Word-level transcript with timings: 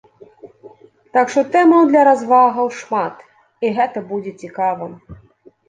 Так 1.17 1.25
што 1.33 1.43
тэмаў 1.57 1.81
для 1.91 2.01
развагаў 2.09 2.73
шмат, 2.79 3.15
і 3.65 3.73
гэта 3.79 4.07
будзе 4.11 4.31
цікава! 4.43 4.93